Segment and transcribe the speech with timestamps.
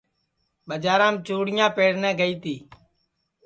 [0.67, 2.55] بڄارام چُڑیاں پہرنے گائی تی